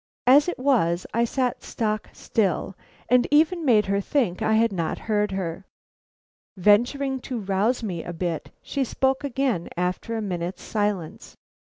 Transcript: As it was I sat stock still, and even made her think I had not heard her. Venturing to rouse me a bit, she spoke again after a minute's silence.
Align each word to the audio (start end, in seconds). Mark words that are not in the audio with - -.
As 0.25 0.47
it 0.47 0.57
was 0.57 1.05
I 1.13 1.25
sat 1.25 1.61
stock 1.61 2.09
still, 2.11 2.75
and 3.07 3.27
even 3.29 3.63
made 3.63 3.85
her 3.85 4.01
think 4.01 4.41
I 4.41 4.53
had 4.55 4.73
not 4.73 4.97
heard 5.05 5.29
her. 5.33 5.63
Venturing 6.57 7.19
to 7.19 7.37
rouse 7.39 7.83
me 7.83 8.03
a 8.03 8.11
bit, 8.11 8.49
she 8.63 8.83
spoke 8.83 9.23
again 9.23 9.69
after 9.77 10.17
a 10.17 10.21
minute's 10.23 10.63
silence. 10.63 11.37